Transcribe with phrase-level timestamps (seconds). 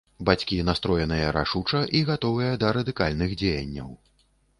[0.27, 3.93] Бацькі настроеныя рашуча і гатовыя да радыкальных дзеянняў.